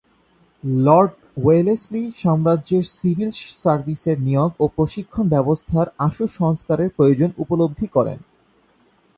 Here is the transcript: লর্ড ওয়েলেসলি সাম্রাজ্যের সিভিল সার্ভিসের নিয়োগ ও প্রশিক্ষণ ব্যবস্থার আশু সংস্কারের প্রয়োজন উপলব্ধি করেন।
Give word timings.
লর্ড 0.85 1.11
ওয়েলেসলি 1.37 2.03
সাম্রাজ্যের 2.21 2.85
সিভিল 2.97 3.31
সার্ভিসের 3.63 4.17
নিয়োগ 4.27 4.51
ও 4.59 4.65
প্রশিক্ষণ 4.75 5.25
ব্যবস্থার 5.29 5.87
আশু 6.07 6.25
সংস্কারের 6.39 6.89
প্রয়োজন 6.97 7.29
উপলব্ধি 7.43 7.87
করেন। 7.95 8.19